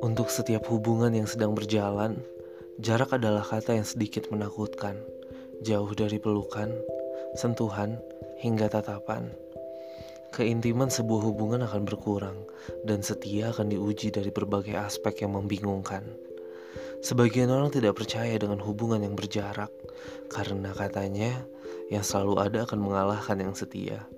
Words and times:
Untuk 0.00 0.32
setiap 0.32 0.64
hubungan 0.72 1.12
yang 1.12 1.28
sedang 1.28 1.52
berjalan, 1.52 2.24
jarak 2.80 3.12
adalah 3.12 3.44
kata 3.44 3.76
yang 3.76 3.84
sedikit 3.84 4.32
menakutkan. 4.32 4.96
Jauh 5.60 5.92
dari 5.92 6.16
pelukan, 6.16 6.72
sentuhan, 7.36 8.00
hingga 8.40 8.72
tatapan. 8.72 9.28
Keintiman 10.32 10.88
sebuah 10.88 11.20
hubungan 11.28 11.60
akan 11.68 11.84
berkurang, 11.84 12.48
dan 12.88 13.04
setia 13.04 13.52
akan 13.52 13.68
diuji 13.68 14.08
dari 14.08 14.32
berbagai 14.32 14.80
aspek 14.80 15.28
yang 15.28 15.36
membingungkan. 15.36 16.08
Sebagian 17.04 17.52
orang 17.52 17.68
tidak 17.68 18.00
percaya 18.00 18.32
dengan 18.40 18.56
hubungan 18.64 19.04
yang 19.04 19.12
berjarak, 19.12 19.68
karena 20.32 20.72
katanya 20.72 21.44
yang 21.92 22.00
selalu 22.00 22.40
ada 22.40 22.64
akan 22.64 22.80
mengalahkan 22.80 23.36
yang 23.36 23.52
setia. 23.52 24.08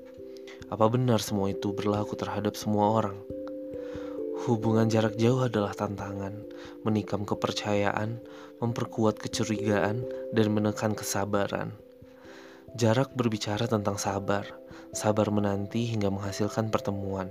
Apa 0.67 0.91
benar 0.91 1.23
semua 1.23 1.55
itu 1.55 1.71
berlaku 1.71 2.19
terhadap 2.19 2.59
semua 2.59 2.98
orang? 2.98 3.19
Hubungan 4.47 4.91
jarak 4.91 5.15
jauh 5.15 5.47
adalah 5.47 5.74
tantangan, 5.74 6.43
menikam 6.83 7.23
kepercayaan, 7.23 8.19
memperkuat 8.59 9.19
kecurigaan, 9.19 10.02
dan 10.34 10.47
menekan 10.51 10.98
kesabaran. 10.98 11.71
Jarak 12.74 13.15
berbicara 13.15 13.71
tentang 13.71 13.95
sabar, 13.97 14.45
sabar 14.91 15.30
menanti 15.30 15.87
hingga 15.87 16.10
menghasilkan 16.10 16.69
pertemuan. 16.74 17.30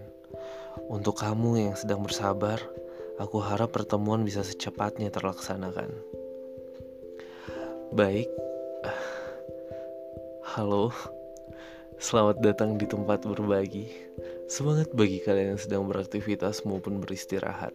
Untuk 0.87 1.19
kamu 1.19 1.71
yang 1.71 1.75
sedang 1.75 2.03
bersabar, 2.03 2.57
aku 3.19 3.43
harap 3.43 3.75
pertemuan 3.75 4.23
bisa 4.23 4.43
secepatnya 4.43 5.11
terlaksanakan. 5.11 5.91
Baik, 7.91 8.31
halo, 10.55 10.91
selamat 11.97 12.43
datang 12.43 12.75
di 12.75 12.85
tempat 12.85 13.23
berbagi. 13.23 13.87
Semangat 14.51 14.91
bagi 14.93 15.23
kalian 15.23 15.55
yang 15.55 15.61
sedang 15.61 15.83
beraktivitas 15.87 16.67
maupun 16.67 16.99
beristirahat. 17.01 17.71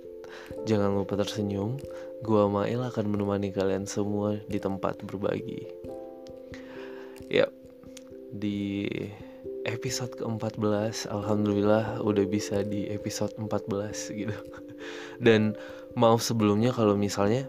Jangan 0.69 0.95
lupa 0.95 1.19
tersenyum, 1.19 1.81
gua 2.23 2.47
Mail 2.47 2.87
akan 2.87 3.07
menemani 3.11 3.51
kalian 3.51 3.89
semua 3.89 4.39
di 4.47 4.63
tempat 4.63 5.03
berbagi. 5.03 5.67
Yap, 7.31 7.51
di 8.31 8.87
episode 9.65 10.15
ke-14 10.19 11.11
Alhamdulillah 11.11 12.01
udah 12.03 12.25
bisa 12.27 12.65
di 12.65 12.89
episode 12.91 13.31
14 13.39 14.19
gitu 14.19 14.35
Dan 15.21 15.55
maaf 15.95 16.25
sebelumnya 16.25 16.75
kalau 16.75 16.97
misalnya 16.97 17.47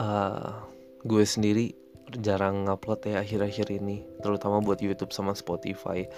uh, 0.00 0.64
Gue 1.04 1.28
sendiri 1.28 1.76
jarang 2.20 2.68
ngupload 2.68 3.06
ya 3.08 3.24
akhir-akhir 3.24 3.68
ini 3.72 4.04
Terutama 4.24 4.60
buat 4.64 4.80
Youtube 4.80 5.12
sama 5.12 5.36
Spotify. 5.36 6.08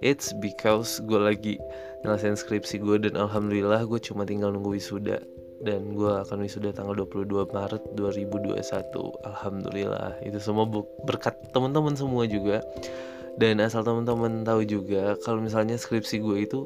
It's 0.00 0.32
because 0.32 1.04
gue 1.04 1.20
lagi 1.20 1.54
nyelesain 2.00 2.36
skripsi 2.36 2.80
gue 2.80 2.96
dan 3.04 3.20
alhamdulillah 3.20 3.84
gue 3.84 4.00
cuma 4.00 4.24
tinggal 4.24 4.52
nunggu 4.52 4.80
wisuda. 4.80 5.20
Dan 5.60 5.92
gue 5.92 6.08
akan 6.08 6.40
wisuda 6.40 6.72
tanggal 6.72 6.96
22 6.96 7.52
Maret 7.52 7.82
2021 7.92 8.56
Alhamdulillah. 9.28 10.16
Itu 10.24 10.40
semua 10.40 10.64
berkat 11.04 11.36
teman-teman 11.52 11.92
semua 11.92 12.24
juga. 12.24 12.64
Dan 13.36 13.60
asal 13.60 13.84
teman-teman 13.84 14.40
tahu 14.40 14.64
juga 14.64 15.20
kalau 15.20 15.44
misalnya 15.44 15.76
skripsi 15.76 16.24
gue 16.24 16.48
itu 16.48 16.64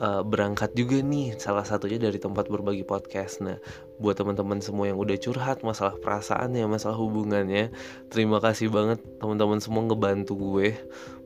uh, 0.00 0.22
berangkat 0.26 0.74
juga 0.74 1.02
nih 1.02 1.36
salah 1.38 1.62
satunya 1.62 1.98
dari 1.98 2.18
tempat 2.18 2.50
berbagi 2.50 2.82
podcast. 2.82 3.42
Nah 3.44 3.58
buat 3.98 4.18
teman-teman 4.18 4.58
semua 4.58 4.90
yang 4.90 4.98
udah 4.98 5.14
curhat 5.18 5.62
masalah 5.62 5.94
perasaannya 6.02 6.66
masalah 6.66 6.98
hubungannya 6.98 7.70
terima 8.10 8.42
kasih 8.42 8.66
banget 8.66 8.98
teman-teman 9.22 9.62
semua 9.62 9.86
ngebantu 9.86 10.34
gue 10.34 10.74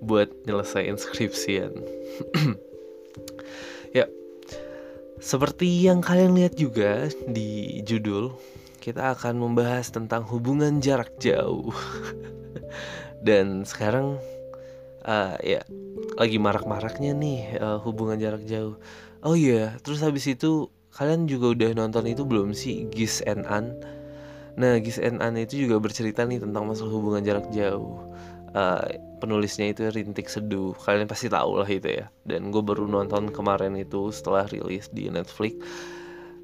buat 0.04 0.28
nyelesain 0.44 0.96
skripsian. 0.96 1.72
Ya 3.88 4.04
seperti 5.16 5.88
yang 5.88 6.04
kalian 6.04 6.36
lihat 6.36 6.60
juga 6.60 7.08
di 7.24 7.80
judul 7.88 8.36
kita 8.84 9.16
akan 9.16 9.40
membahas 9.40 9.88
tentang 9.88 10.28
hubungan 10.28 10.84
jarak 10.84 11.16
jauh. 11.16 11.72
Dan 13.26 13.64
sekarang 13.64 14.20
uh, 15.08 15.36
ya 15.40 15.64
lagi 16.18 16.36
marak-maraknya 16.42 17.14
nih 17.14 17.62
uh, 17.62 17.78
hubungan 17.86 18.18
jarak 18.18 18.42
jauh. 18.42 18.74
Oh 19.22 19.38
iya 19.38 19.54
yeah. 19.54 19.68
terus 19.78 20.02
habis 20.02 20.26
itu 20.26 20.66
kalian 20.90 21.30
juga 21.30 21.54
udah 21.54 21.70
nonton 21.78 22.10
itu 22.10 22.26
belum 22.26 22.50
sih 22.50 22.90
Gis 22.90 23.22
and 23.22 23.46
An? 23.46 23.78
Nah 24.58 24.82
Gis 24.82 24.98
and 24.98 25.22
An 25.22 25.38
itu 25.38 25.62
juga 25.62 25.78
bercerita 25.78 26.26
nih 26.26 26.42
tentang 26.42 26.66
masalah 26.66 26.90
hubungan 26.90 27.22
jarak 27.22 27.46
jauh. 27.54 28.02
Uh, 28.50 28.82
penulisnya 29.22 29.70
itu 29.70 29.86
Rintik 29.86 30.26
Seduh. 30.26 30.74
Kalian 30.74 31.06
pasti 31.06 31.30
tahu 31.30 31.62
lah 31.62 31.68
itu 31.70 32.02
ya. 32.02 32.10
Dan 32.26 32.50
gue 32.50 32.62
baru 32.64 32.90
nonton 32.90 33.30
kemarin 33.30 33.78
itu 33.78 34.10
setelah 34.10 34.50
rilis 34.50 34.90
di 34.90 35.06
Netflix. 35.06 35.54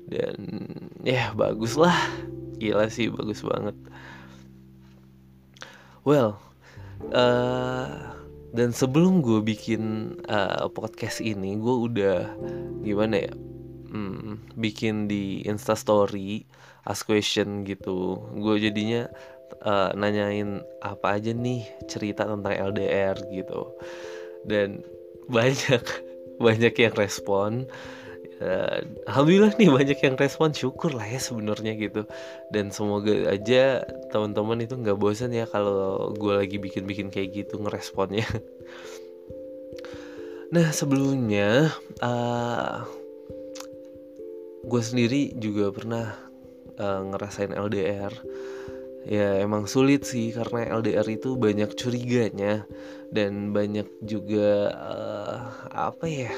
Dan 0.06 0.36
ya 1.02 1.34
bagus 1.34 1.74
lah. 1.74 1.96
Gila 2.62 2.86
sih 2.86 3.10
bagus 3.10 3.42
banget. 3.42 3.74
Well 6.06 6.38
uh, 7.10 8.13
dan 8.54 8.70
sebelum 8.70 9.18
gue 9.18 9.42
bikin 9.42 10.14
uh, 10.30 10.70
podcast 10.70 11.18
ini 11.18 11.58
gue 11.58 11.76
udah 11.90 12.18
gimana 12.86 13.26
ya 13.26 13.34
hmm, 13.90 14.54
bikin 14.58 15.10
di 15.10 15.42
instastory 15.46 16.46
ask 16.84 17.08
question 17.08 17.64
gitu. 17.64 18.20
Gue 18.36 18.60
jadinya 18.60 19.08
uh, 19.64 19.90
nanyain 19.96 20.60
apa 20.84 21.16
aja 21.18 21.32
nih 21.32 21.64
cerita 21.88 22.28
tentang 22.28 22.52
LDR 22.52 23.16
gitu. 23.32 23.74
Dan 24.44 24.84
banyak 25.34 25.82
banyak 26.36 26.74
yang 26.76 26.94
respon 26.98 27.64
uh, 28.44 28.78
alhamdulillah 29.08 29.56
nih 29.56 29.72
banyak 29.72 29.98
yang 30.04 30.14
respon 30.20 30.52
syukur 30.52 30.92
lah 30.92 31.08
ya 31.08 31.16
sebenarnya 31.16 31.72
gitu. 31.80 32.04
Dan 32.52 32.68
semoga 32.68 33.32
aja 33.32 33.82
teman-teman 34.12 34.62
itu 34.62 34.76
nggak 34.76 35.00
bosan 35.00 35.32
ya 35.32 35.48
kalau 35.48 36.12
gue 36.12 36.34
lagi 36.36 36.60
bikin-bikin 36.60 37.08
kayak 37.08 37.32
gitu 37.32 37.58
ngeresponnya. 37.58 38.28
Nah 40.54 40.70
sebelumnya 40.70 41.74
uh, 41.98 42.86
gue 44.62 44.82
sendiri 44.86 45.34
juga 45.34 45.74
pernah 45.74 46.14
uh, 46.78 47.00
ngerasain 47.10 47.50
LDR 47.50 48.14
ya 49.04 49.44
emang 49.44 49.68
sulit 49.68 50.08
sih 50.08 50.32
karena 50.32 50.80
LDR 50.80 51.04
itu 51.10 51.36
banyak 51.36 51.76
curiganya 51.76 52.64
dan 53.12 53.52
banyak 53.52 53.84
juga 54.00 54.72
uh, 54.72 55.38
apa 55.68 56.06
ya 56.08 56.32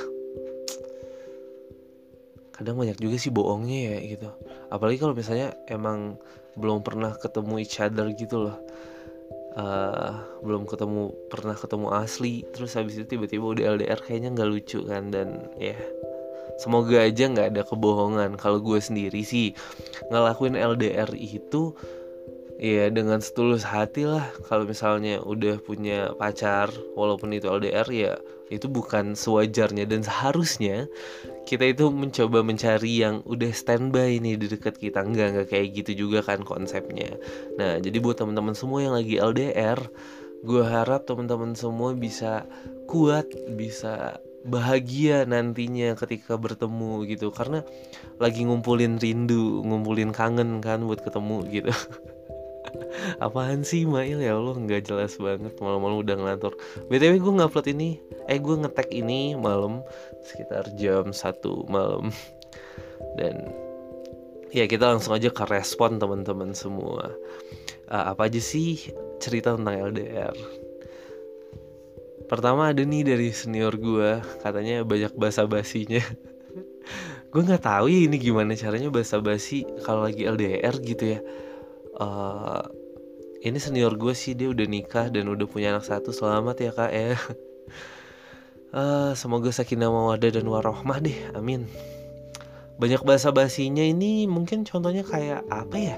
kadang 2.56 2.81
banyak 2.81 2.97
juga 2.97 3.17
sih 3.21 3.28
bohongnya 3.28 3.97
ya 3.97 4.17
gitu. 4.17 4.28
Apalagi 4.72 4.99
kalau 4.99 5.12
misalnya 5.12 5.53
emang 5.69 6.17
belum 6.56 6.81
pernah 6.81 7.12
ketemu 7.15 7.61
each 7.61 7.78
other 7.78 8.09
gitu 8.17 8.49
loh. 8.49 8.59
Uh, 9.56 10.12
belum 10.44 10.69
ketemu 10.69 11.16
pernah 11.33 11.56
ketemu 11.56 11.89
asli 11.97 12.45
terus 12.53 12.77
habis 12.77 13.00
itu 13.00 13.16
tiba-tiba 13.16 13.56
udah 13.56 13.65
LDR 13.81 13.97
kayaknya 14.05 14.37
nggak 14.37 14.53
lucu 14.53 14.84
kan 14.84 15.09
dan 15.09 15.49
ya 15.56 15.72
semoga 16.61 17.00
aja 17.00 17.25
nggak 17.28 17.56
ada 17.56 17.62
kebohongan. 17.65 18.37
Kalau 18.37 18.61
gue 18.61 18.81
sendiri 18.81 19.25
sih 19.25 19.56
ngelakuin 20.12 20.61
LDR 20.61 21.09
itu 21.16 21.72
ya 22.61 22.89
dengan 22.93 23.21
setulus 23.21 23.65
hati 23.65 24.05
lah. 24.09 24.28
Kalau 24.49 24.69
misalnya 24.69 25.21
udah 25.25 25.61
punya 25.61 26.12
pacar 26.16 26.69
walaupun 26.97 27.33
itu 27.37 27.49
LDR 27.49 27.89
ya 27.93 28.12
itu 28.47 28.71
bukan 28.71 29.19
sewajarnya 29.19 29.91
dan 29.91 30.07
seharusnya 30.07 30.87
kita 31.47 31.67
itu 31.67 31.91
mencoba 31.91 32.47
mencari 32.47 33.03
yang 33.03 33.23
udah 33.27 33.51
standby 33.51 34.19
nih 34.23 34.39
di 34.39 34.47
dekat 34.47 34.79
kita. 34.79 35.03
Nggak 35.03 35.29
nggak 35.34 35.49
kayak 35.51 35.69
gitu 35.83 36.07
juga 36.07 36.23
kan 36.23 36.43
konsepnya. 36.47 37.19
Nah 37.59 37.83
jadi 37.83 37.99
buat 37.99 38.19
teman-teman 38.19 38.55
semua 38.55 38.83
yang 38.83 38.95
lagi 38.95 39.19
LDR 39.19 39.79
gue 40.47 40.62
harap 40.62 41.09
teman-teman 41.09 41.59
semua 41.59 41.97
bisa 41.97 42.47
kuat 42.87 43.27
bisa 43.57 44.23
bahagia 44.47 45.27
nantinya 45.27 45.98
ketika 45.98 46.39
bertemu 46.39 47.03
gitu. 47.10 47.34
Karena 47.34 47.66
lagi 48.22 48.47
ngumpulin 48.47 49.03
rindu 49.03 49.66
ngumpulin 49.66 50.15
kangen 50.15 50.63
kan 50.63 50.87
buat 50.87 51.03
ketemu 51.03 51.39
gitu 51.51 51.72
Apaan 53.23 53.63
sih 53.63 53.84
Mail? 53.84 54.21
Ya 54.21 54.37
Allah 54.37 54.57
nggak 54.57 54.89
jelas 54.89 55.17
banget. 55.17 55.57
Malam-malam 55.59 56.03
udah 56.03 56.15
ngelantur. 56.17 56.53
BTW 56.89 57.21
gue 57.21 57.33
ngupload 57.37 57.67
ini. 57.73 58.01
Eh 58.27 58.39
gue 58.41 58.57
ngetek 58.59 58.91
ini 58.91 59.39
malam 59.39 59.84
Sekitar 60.25 60.71
jam 60.78 61.11
1 61.13 61.23
malam. 61.71 62.11
Dan 63.17 63.53
Ya 64.55 64.65
kita 64.71 64.89
langsung 64.89 65.13
aja 65.13 65.28
ke 65.28 65.45
respon 65.51 65.99
teman-teman 65.99 66.55
semua. 66.55 67.13
Uh, 67.91 68.05
Apa 68.15 68.31
aja 68.31 68.41
sih 68.41 68.95
cerita 69.19 69.55
tentang 69.55 69.93
LDR 69.93 70.34
Pertama 72.27 72.75
ada 72.75 72.83
nih 72.83 73.07
dari 73.07 73.31
senior 73.31 73.79
gue 73.79 74.19
Katanya 74.43 74.83
banyak 74.83 75.15
basa 75.15 75.47
basinya 75.47 76.03
gue 77.37 77.43
nggak 77.45 77.69
tahu 77.69 77.93
ya 77.93 78.09
ini 78.09 78.17
gimana 78.17 78.57
caranya 78.57 78.89
basa 78.89 79.21
basi 79.21 79.69
kalau 79.84 80.09
lagi 80.09 80.25
LDR 80.25 80.72
gitu 80.81 81.05
ya 81.05 81.21
uh, 82.01 82.63
ini 83.45 83.59
senior 83.60 83.95
gue 83.97 84.13
sih 84.16 84.33
dia 84.33 84.51
udah 84.51 84.66
nikah 84.69 85.09
dan 85.13 85.28
udah 85.28 85.47
punya 85.48 85.77
anak 85.77 85.84
satu 85.87 86.13
selamat 86.13 86.57
ya 86.60 86.71
kak 86.72 86.93
ya. 86.93 87.16
Uh, 88.72 89.13
semoga 89.21 89.53
sakinah 89.53 89.89
mawadah 89.89 90.31
dan 90.33 90.47
warohmah 90.48 90.98
deh 91.01 91.16
amin. 91.37 91.69
Banyak 92.77 93.09
bahasa 93.09 93.33
basinya 93.33 93.81
ini 93.81 94.28
mungkin 94.28 94.69
contohnya 94.69 95.04
kayak 95.04 95.48
apa 95.48 95.77
ya? 95.77 95.97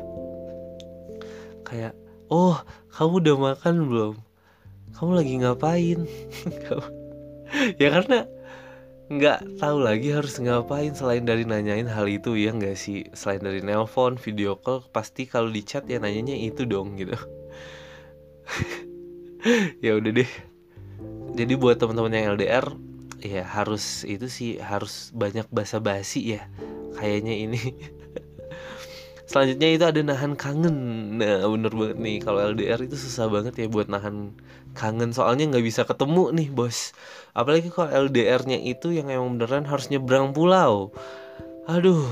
Kayak 1.67 1.93
oh 2.31 2.59
kamu 2.95 3.15
udah 3.27 3.37
makan 3.55 3.75
belum? 3.91 4.15
Kamu 4.95 5.13
lagi 5.15 5.35
ngapain? 5.43 6.07
Ya 7.81 7.89
karena 7.89 8.29
nggak 9.09 9.61
tahu 9.61 9.81
lagi 9.81 10.13
harus 10.13 10.37
ngapain 10.37 10.93
selain 10.93 11.25
dari 11.25 11.49
nanyain 11.49 11.89
hal 11.89 12.05
itu 12.09 12.37
ya 12.37 12.53
nggak 12.53 12.77
sih? 12.77 13.09
Selain 13.17 13.41
dari 13.41 13.65
nelpon 13.65 14.21
video 14.21 14.61
call 14.61 14.85
pasti 14.93 15.25
kalau 15.25 15.49
di 15.49 15.65
chat 15.65 15.89
ya 15.89 15.97
nanyanya 15.97 16.37
itu 16.37 16.69
dong 16.69 16.97
gitu. 16.97 17.17
Ya 19.79 19.95
udah 19.95 20.11
deh. 20.19 20.31
Jadi 21.39 21.55
buat 21.55 21.79
teman-teman 21.79 22.11
yang 22.11 22.35
LDR 22.35 22.75
ya 23.23 23.43
harus 23.47 24.07
itu 24.07 24.27
sih 24.31 24.51
harus 24.63 25.11
banyak 25.15 25.47
basa-basi 25.51 26.39
ya 26.39 26.47
kayaknya 26.99 27.35
ini 27.35 27.59
selanjutnya 29.29 29.69
itu 29.77 29.85
ada 29.85 30.01
nahan 30.01 30.33
kangen. 30.35 30.77
Nah 31.21 31.45
bener 31.45 31.73
banget 31.73 31.99
nih. 32.01 32.17
Kalau 32.25 32.41
LDR 32.41 32.81
itu 32.81 32.97
susah 32.97 33.29
banget 33.29 33.55
ya 33.61 33.67
buat 33.69 33.87
nahan 33.93 34.33
kangen. 34.73 35.13
Soalnya 35.13 35.53
nggak 35.53 35.63
bisa 35.63 35.85
ketemu 35.85 36.33
nih 36.33 36.49
bos. 36.49 36.97
Apalagi 37.37 37.69
kalau 37.69 37.93
LDR-nya 38.09 38.57
itu 38.59 38.97
yang 38.97 39.13
emang 39.13 39.37
beneran 39.37 39.69
harus 39.69 39.93
nyebrang 39.93 40.33
pulau. 40.33 40.91
Aduh 41.69 42.09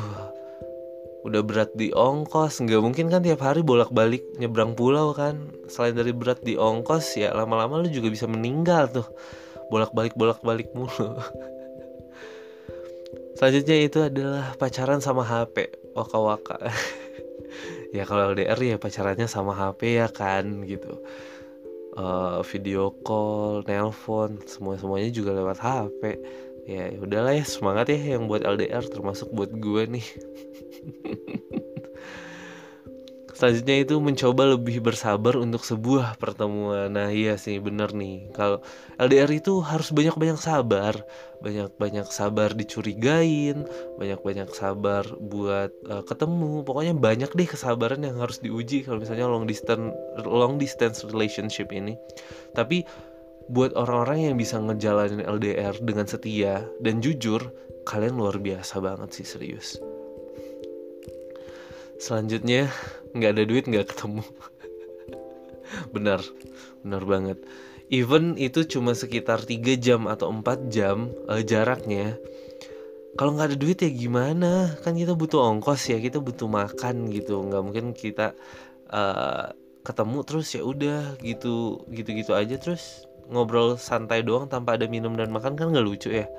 udah 1.27 1.43
berat 1.43 1.73
di 1.75 1.91
ongkos. 1.91 2.63
Nggak 2.63 2.81
mungkin 2.85 3.11
kan 3.11 3.25
tiap 3.25 3.43
hari 3.43 3.65
bolak-balik 3.65 4.23
nyebrang 4.37 4.77
pulau 4.77 5.17
kan? 5.17 5.51
Selain 5.67 5.97
dari 5.97 6.13
berat 6.13 6.45
di 6.45 6.55
ongkos 6.55 7.17
ya 7.19 7.33
lama-lama 7.33 7.83
lu 7.83 7.89
juga 7.89 8.13
bisa 8.13 8.29
meninggal 8.29 8.93
tuh. 8.93 9.09
Bolak-balik 9.73 10.15
bolak-balik 10.15 10.71
mulu. 10.77 11.17
Selanjutnya 13.37 13.77
itu 13.85 13.99
adalah 14.01 14.57
pacaran 14.57 15.05
sama 15.05 15.21
HP 15.21 15.69
waka-waka 15.97 16.57
ya 17.97 18.05
kalau 18.05 18.37
LDR 18.37 18.61
ya 18.61 18.77
pacarannya 18.77 19.25
sama 19.25 19.57
HP 19.57 19.81
ya 19.97 20.09
kan 20.13 20.45
gitu 20.69 21.01
uh, 21.97 22.45
video 22.45 22.93
call, 23.03 23.65
nelpon, 23.65 24.39
semua 24.45 24.77
semuanya 24.77 25.11
juga 25.11 25.33
lewat 25.33 25.59
HP. 25.59 26.03
Ya, 26.67 26.91
ya 26.93 26.99
udahlah 26.99 27.33
ya 27.35 27.45
semangat 27.47 27.91
ya 27.95 28.19
yang 28.19 28.27
buat 28.27 28.43
LDR 28.45 28.85
termasuk 28.87 29.33
buat 29.33 29.51
gue 29.51 29.83
nih. 29.99 30.07
Selanjutnya 33.47 33.79
itu 33.79 33.95
mencoba 34.03 34.59
lebih 34.59 34.83
bersabar 34.83 35.39
untuk 35.39 35.63
sebuah 35.63 36.19
pertemuan. 36.19 36.91
Nah 36.91 37.15
iya 37.15 37.39
sih 37.39 37.63
bener 37.63 37.95
nih. 37.95 38.35
Kalau 38.35 38.59
LDR 38.99 39.31
itu 39.31 39.63
harus 39.63 39.95
banyak-banyak 39.95 40.35
sabar, 40.35 40.99
banyak-banyak 41.47 42.11
sabar 42.11 42.51
dicurigain, 42.59 43.63
banyak-banyak 44.03 44.51
sabar 44.51 45.07
buat 45.23 45.71
uh, 45.87 46.03
ketemu. 46.03 46.67
Pokoknya 46.67 46.99
banyak 46.99 47.39
deh 47.39 47.47
kesabaran 47.47 48.03
yang 48.03 48.19
harus 48.19 48.43
diuji 48.43 48.83
kalau 48.83 48.99
misalnya 48.99 49.31
long 49.31 49.47
distance 49.47 49.95
long 50.27 50.59
distance 50.59 51.07
relationship 51.07 51.71
ini. 51.71 51.95
Tapi 52.51 52.83
buat 53.47 53.79
orang-orang 53.79 54.27
yang 54.27 54.35
bisa 54.35 54.59
ngejalanin 54.59 55.23
LDR 55.23 55.79
dengan 55.87 56.11
setia 56.11 56.67
dan 56.83 56.99
jujur, 56.99 57.47
kalian 57.87 58.19
luar 58.19 58.43
biasa 58.43 58.83
banget 58.83 59.15
sih 59.15 59.27
serius 59.39 59.79
selanjutnya 61.99 62.69
nggak 63.17 63.31
ada 63.37 63.45
duit 63.49 63.65
nggak 63.69 63.93
ketemu. 63.95 64.25
Benar 65.95 66.23
benar 66.87 67.03
banget. 67.03 67.39
Even 67.91 68.39
itu 68.39 68.63
cuma 68.63 68.95
sekitar 68.95 69.43
3 69.43 69.75
jam 69.79 70.07
atau 70.07 70.31
4 70.31 70.71
jam 70.71 71.11
uh, 71.27 71.43
jaraknya. 71.43 72.15
Kalau 73.19 73.35
nggak 73.35 73.55
ada 73.55 73.59
duit 73.59 73.83
ya 73.83 73.91
gimana? 73.91 74.71
Kan 74.87 74.95
kita 74.95 75.19
butuh 75.19 75.43
ongkos 75.43 75.91
ya 75.91 75.99
kita 75.99 76.23
butuh 76.23 76.47
makan 76.47 77.11
gitu. 77.11 77.43
Nggak 77.43 77.63
mungkin 77.67 77.87
kita 77.91 78.39
uh, 78.95 79.51
ketemu 79.83 80.19
terus 80.23 80.55
ya 80.55 80.63
udah 80.63 81.19
gitu 81.23 81.83
gitu 81.91 82.11
gitu 82.15 82.33
aja. 82.39 82.55
Terus 82.55 83.07
ngobrol 83.27 83.75
santai 83.75 84.23
doang 84.23 84.47
tanpa 84.47 84.79
ada 84.79 84.87
minum 84.87 85.19
dan 85.19 85.35
makan 85.35 85.59
kan 85.59 85.75
nggak 85.75 85.87
lucu 85.87 86.15
ya? 86.15 86.31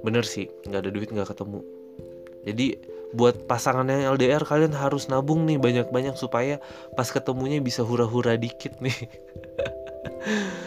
Bener 0.00 0.24
sih 0.24 0.48
nggak 0.64 0.88
ada 0.88 0.90
duit 0.92 1.08
nggak 1.12 1.28
ketemu. 1.36 1.60
Jadi 2.48 2.66
buat 3.10 3.50
pasangan 3.50 3.86
yang 3.90 4.14
LDR 4.14 4.46
kalian 4.46 4.74
harus 4.74 5.10
nabung 5.10 5.42
nih 5.46 5.58
banyak-banyak 5.58 6.14
supaya 6.14 6.62
pas 6.94 7.10
ketemunya 7.10 7.58
bisa 7.58 7.82
hura-hura 7.82 8.38
dikit 8.38 8.78
nih. 8.78 8.94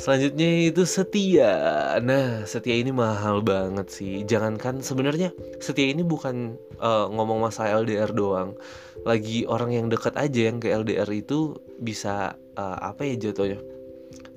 Selanjutnya 0.00 0.72
itu 0.72 0.88
setia. 0.88 1.52
Nah, 2.00 2.48
setia 2.48 2.72
ini 2.72 2.88
mahal 2.88 3.44
banget 3.44 3.92
sih. 3.92 4.24
Jangankan 4.24 4.80
sebenarnya 4.80 5.28
setia 5.60 5.92
ini 5.92 6.00
bukan 6.00 6.56
uh, 6.80 7.04
ngomong 7.12 7.44
masalah 7.44 7.84
LDR 7.84 8.08
doang. 8.08 8.56
Lagi 9.04 9.44
orang 9.44 9.76
yang 9.76 9.86
dekat 9.92 10.16
aja 10.16 10.48
yang 10.48 10.56
ke 10.56 10.72
LDR 10.72 11.04
itu 11.12 11.60
bisa 11.76 12.32
uh, 12.56 12.78
apa 12.80 13.04
ya 13.04 13.28
jatuhnya? 13.28 13.60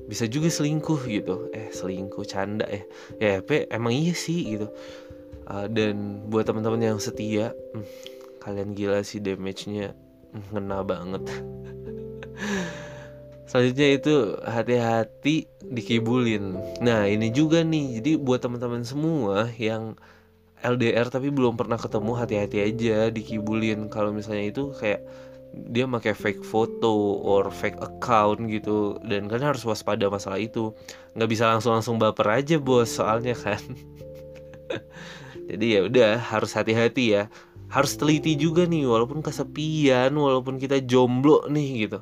Bisa 0.03 0.27
juga 0.27 0.51
selingkuh 0.51 0.99
gitu. 1.07 1.47
Eh, 1.55 1.71
selingkuh 1.71 2.27
canda 2.27 2.67
eh. 2.67 2.83
Ya, 3.23 3.39
ya 3.39 3.63
emang 3.71 3.95
iya 3.95 4.11
sih 4.11 4.59
gitu 4.59 4.67
uh, 5.47 5.67
dan 5.67 6.25
buat 6.29 6.47
teman-teman 6.47 6.93
yang 6.93 6.99
setia 6.99 7.51
hmm, 7.73 7.85
kalian 8.43 8.75
gila 8.75 8.99
sih 9.01 9.23
damage-nya. 9.23 9.95
Hmm, 10.31 10.43
ngena 10.51 10.83
banget. 10.83 11.23
Selanjutnya 13.53 13.87
itu 13.93 14.15
hati-hati 14.41 15.45
dikibulin. 15.61 16.57
Nah 16.81 17.05
ini 17.05 17.29
juga 17.29 17.61
nih. 17.61 18.01
Jadi 18.01 18.11
buat 18.17 18.41
teman-teman 18.41 18.81
semua 18.81 19.45
yang 19.61 19.93
LDR 20.63 21.11
tapi 21.11 21.29
belum 21.29 21.59
pernah 21.59 21.77
ketemu 21.77 22.11
hati-hati 22.17 22.57
aja 22.65 22.97
dikibulin. 23.13 23.93
Kalau 23.93 24.09
misalnya 24.09 24.49
itu 24.49 24.73
kayak 24.73 25.05
dia 25.53 25.85
pakai 25.85 26.17
fake 26.17 26.41
foto 26.41 27.21
or 27.21 27.53
fake 27.53 27.77
account 27.77 28.49
gitu. 28.49 28.97
Dan 29.05 29.29
kalian 29.29 29.53
harus 29.53 29.61
waspada 29.69 30.09
masalah 30.09 30.41
itu. 30.41 30.73
Nggak 31.13 31.29
bisa 31.29 31.45
langsung 31.45 31.77
langsung 31.77 32.01
baper 32.01 32.41
aja 32.41 32.57
bos 32.57 32.89
soalnya 32.89 33.37
kan 33.37 33.61
jadi 35.53 35.65
ya 35.65 35.81
udah 35.85 36.11
harus 36.17 36.51
hati-hati 36.57 37.05
ya. 37.13 37.23
Harus 37.69 37.97
teliti 37.97 38.33
juga 38.37 38.65
nih 38.65 38.85
walaupun 38.89 39.21
kesepian 39.21 40.13
walaupun 40.13 40.57
kita 40.57 40.81
jomblo 40.81 41.45
nih 41.49 41.87
gitu. 41.87 41.99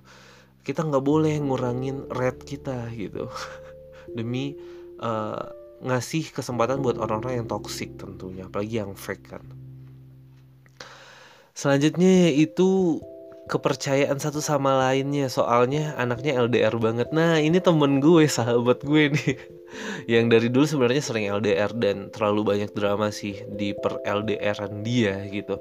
Kita 0.63 0.87
nggak 0.87 1.03
boleh 1.03 1.35
ngurangin 1.43 2.07
rate 2.07 2.47
kita 2.47 2.87
gitu. 2.95 3.27
Demi 4.15 4.55
uh, 5.03 5.43
ngasih 5.83 6.31
kesempatan 6.31 6.79
buat 6.79 6.95
orang-orang 6.95 7.43
yang 7.43 7.47
toxic 7.49 7.99
tentunya 7.99 8.47
apalagi 8.47 8.79
yang 8.79 8.95
fake 8.95 9.35
kan. 9.35 9.43
Selanjutnya 11.51 12.31
itu 12.31 12.99
kepercayaan 13.51 14.15
satu 14.15 14.39
sama 14.39 14.79
lainnya. 14.79 15.27
Soalnya 15.27 15.99
anaknya 15.99 16.39
LDR 16.39 16.75
banget. 16.79 17.11
Nah 17.11 17.37
ini 17.43 17.59
temen 17.59 17.99
gue 17.99 18.23
sahabat 18.31 18.79
gue 18.87 19.11
nih 19.11 19.35
yang 20.05 20.27
dari 20.27 20.51
dulu 20.51 20.67
sebenarnya 20.67 21.03
sering 21.03 21.25
LDR 21.31 21.71
dan 21.75 22.11
terlalu 22.11 22.55
banyak 22.55 22.71
drama 22.75 23.09
sih 23.09 23.43
di 23.47 23.71
per 23.75 24.01
LDRan 24.03 24.83
dia 24.83 25.23
gitu. 25.27 25.59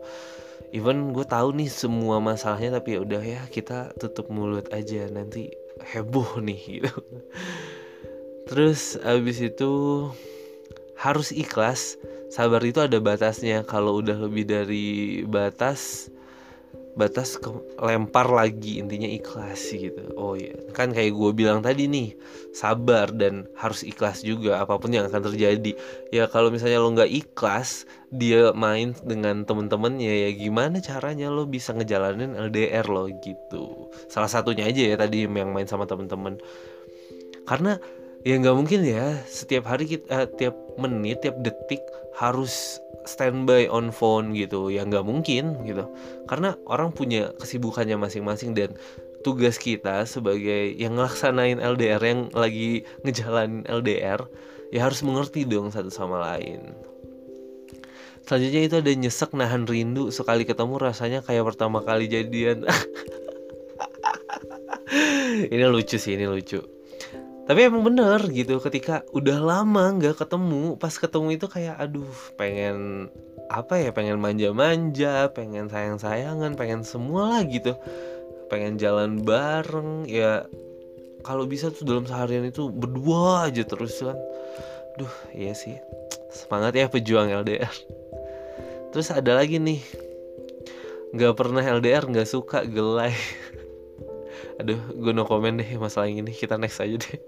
Even 0.71 1.11
gue 1.11 1.27
tahu 1.27 1.57
nih 1.59 1.67
semua 1.67 2.23
masalahnya 2.23 2.79
tapi 2.79 2.95
ya 2.95 3.01
udah 3.03 3.23
ya 3.23 3.43
kita 3.51 3.91
tutup 3.99 4.31
mulut 4.31 4.71
aja 4.71 5.11
nanti 5.11 5.51
heboh 5.83 6.39
nih 6.39 6.61
gitu. 6.79 6.95
Terus 8.47 8.99
abis 9.03 9.39
itu 9.43 9.71
harus 10.99 11.31
ikhlas. 11.33 11.97
Sabar 12.31 12.63
itu 12.63 12.79
ada 12.79 13.03
batasnya. 13.03 13.67
Kalau 13.67 13.99
udah 13.99 14.15
lebih 14.15 14.47
dari 14.47 15.23
batas 15.27 16.11
batas 16.99 17.39
ke 17.39 17.49
lempar 17.79 18.27
lagi 18.27 18.83
intinya 18.83 19.07
ikhlas 19.07 19.71
gitu. 19.71 20.11
Oh 20.19 20.35
iya 20.35 20.59
kan 20.75 20.91
kayak 20.91 21.15
gue 21.15 21.31
bilang 21.35 21.63
tadi 21.63 21.87
nih 21.87 22.19
sabar 22.51 23.11
dan 23.15 23.47
harus 23.55 23.87
ikhlas 23.87 24.27
juga 24.27 24.59
apa 24.59 24.77
pun 24.77 24.91
yang 24.91 25.07
akan 25.07 25.23
terjadi. 25.31 25.73
Ya 26.11 26.27
kalau 26.27 26.51
misalnya 26.51 26.83
lo 26.83 26.91
nggak 26.91 27.11
ikhlas 27.11 27.87
dia 28.11 28.51
main 28.53 28.93
dengan 29.07 29.47
temen-temennya 29.47 30.29
ya 30.29 30.31
gimana 30.35 30.83
caranya 30.83 31.31
lo 31.31 31.47
bisa 31.47 31.71
ngejalanin 31.73 32.35
LDR 32.35 32.87
lo 32.91 33.07
gitu? 33.23 33.91
Salah 34.11 34.31
satunya 34.31 34.67
aja 34.67 34.83
ya 34.83 34.97
tadi 34.99 35.27
yang 35.27 35.55
main 35.55 35.71
sama 35.71 35.87
temen-temen. 35.87 36.43
Karena 37.47 37.79
ya 38.21 38.37
nggak 38.37 38.57
mungkin 38.57 38.85
ya 38.85 39.17
setiap 39.25 39.71
hari 39.71 39.89
kita 39.89 40.07
uh, 40.13 40.27
tiap 40.29 40.53
menit 40.77 41.25
tiap 41.25 41.41
detik 41.41 41.81
harus 42.21 42.77
standby 43.11 43.67
on 43.67 43.91
phone 43.91 44.31
gitu. 44.39 44.71
Ya 44.71 44.87
nggak 44.87 45.03
mungkin 45.03 45.67
gitu. 45.67 45.91
Karena 46.31 46.55
orang 46.71 46.95
punya 46.95 47.35
kesibukannya 47.43 47.99
masing-masing 47.99 48.55
dan 48.55 48.79
tugas 49.27 49.59
kita 49.59 50.07
sebagai 50.07 50.79
yang 50.79 50.95
ngelaksanain 50.95 51.59
LDR 51.59 52.01
yang 52.01 52.31
lagi 52.33 52.87
ngejalanin 53.03 53.67
LDR 53.69 54.23
ya 54.71 54.87
harus 54.87 55.03
mengerti 55.03 55.43
dong 55.43 55.75
satu 55.75 55.91
sama 55.91 56.23
lain. 56.23 56.71
Selanjutnya 58.25 58.63
itu 58.63 58.79
ada 58.79 58.93
nyesek 58.95 59.35
nahan 59.35 59.67
rindu 59.67 60.15
sekali 60.15 60.47
ketemu 60.47 60.79
rasanya 60.79 61.19
kayak 61.27 61.43
pertama 61.51 61.83
kali 61.83 62.07
jadian. 62.07 62.63
Ini 65.31 65.67
lucu 65.71 65.99
sih 65.99 66.19
ini 66.19 66.27
lucu 66.27 66.80
tapi 67.51 67.67
emang 67.67 67.83
bener 67.83 68.23
gitu 68.31 68.63
ketika 68.63 69.03
udah 69.11 69.43
lama 69.43 69.99
nggak 69.99 70.23
ketemu 70.23 70.79
pas 70.79 70.95
ketemu 70.95 71.35
itu 71.35 71.51
kayak 71.51 71.83
aduh 71.83 72.07
pengen 72.39 73.11
apa 73.51 73.75
ya 73.75 73.91
pengen 73.91 74.23
manja-manja 74.23 75.27
pengen 75.35 75.67
sayang-sayangan 75.67 76.55
pengen 76.55 76.87
semua 76.87 77.35
lah 77.35 77.43
gitu. 77.43 77.75
Pengen 78.47 78.79
jalan 78.79 79.27
bareng 79.27 80.07
ya 80.07 80.47
kalau 81.27 81.43
bisa 81.51 81.75
tuh 81.75 81.83
dalam 81.83 82.07
seharian 82.07 82.47
itu 82.47 82.71
berdua 82.71 83.51
aja 83.51 83.67
terus 83.67 83.99
kan. 83.99 84.15
Duh 84.95 85.15
iya 85.35 85.51
sih. 85.51 85.75
Semangat 86.31 86.79
ya 86.79 86.87
pejuang 86.87 87.35
LDR 87.35 87.75
terus 88.95 89.11
ada 89.11 89.35
lagi 89.35 89.59
nih. 89.59 89.83
Nggak 91.19 91.35
pernah 91.35 91.67
LDR 91.67 92.07
nggak 92.07 92.31
suka 92.31 92.63
gelai 92.63 93.11
aduh 94.63 94.81
gue 94.93 95.13
no 95.13 95.25
komen 95.25 95.61
deh 95.61 95.71
masalah 95.81 96.09
ini. 96.09 96.33
Kita 96.33 96.61
next 96.61 96.81
aja 96.81 96.97
deh. 96.97 97.19